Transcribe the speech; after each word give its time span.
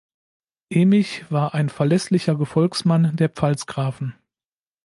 Emich 0.71 1.29
war 1.31 1.53
ein 1.53 1.69
verlässlicher 1.69 2.33
Gefolgsmann 2.35 3.15
der 3.17 3.29
Pfalzgrafen. 3.29 4.15